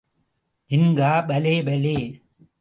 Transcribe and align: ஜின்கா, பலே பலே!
ஜின்கா, 0.69 1.11
பலே 1.27 1.53
பலே! 1.63 1.95